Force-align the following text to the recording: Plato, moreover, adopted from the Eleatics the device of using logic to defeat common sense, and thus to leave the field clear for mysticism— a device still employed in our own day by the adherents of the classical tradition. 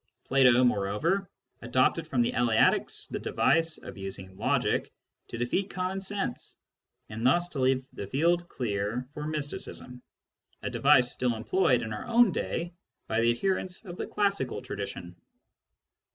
Plato, 0.25 0.63
moreover, 0.63 1.29
adopted 1.61 2.07
from 2.07 2.23
the 2.23 2.31
Eleatics 2.33 3.05
the 3.05 3.19
device 3.19 3.77
of 3.77 3.99
using 3.99 4.35
logic 4.35 4.91
to 5.27 5.37
defeat 5.37 5.69
common 5.69 6.01
sense, 6.01 6.57
and 7.09 7.23
thus 7.23 7.49
to 7.49 7.59
leave 7.59 7.85
the 7.93 8.07
field 8.07 8.49
clear 8.49 9.07
for 9.13 9.27
mysticism— 9.27 10.01
a 10.63 10.71
device 10.71 11.11
still 11.11 11.35
employed 11.35 11.83
in 11.83 11.93
our 11.93 12.07
own 12.07 12.31
day 12.31 12.73
by 13.05 13.21
the 13.21 13.29
adherents 13.29 13.85
of 13.85 13.95
the 13.97 14.07
classical 14.07 14.63
tradition. 14.63 15.15